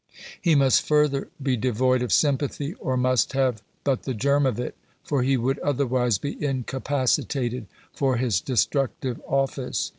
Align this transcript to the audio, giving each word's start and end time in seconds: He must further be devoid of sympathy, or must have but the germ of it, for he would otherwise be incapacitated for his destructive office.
He 0.41 0.55
must 0.55 0.81
further 0.81 1.29
be 1.39 1.55
devoid 1.55 2.01
of 2.01 2.11
sympathy, 2.11 2.73
or 2.79 2.97
must 2.97 3.33
have 3.33 3.61
but 3.83 4.01
the 4.01 4.15
germ 4.15 4.47
of 4.47 4.59
it, 4.59 4.73
for 5.03 5.21
he 5.21 5.37
would 5.37 5.59
otherwise 5.59 6.17
be 6.17 6.43
incapacitated 6.43 7.67
for 7.93 8.17
his 8.17 8.41
destructive 8.41 9.21
office. 9.27 9.89